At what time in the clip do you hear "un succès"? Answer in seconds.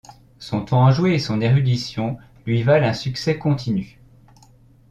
2.87-3.37